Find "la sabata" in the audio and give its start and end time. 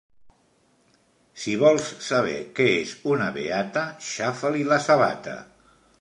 4.73-5.37